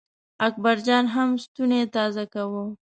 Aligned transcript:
اکبر 0.47 0.77
جان 0.87 1.05
هم 1.15 1.29
ستونی 1.43 1.81
تازه 1.95 2.23
کاوه. 2.33 2.63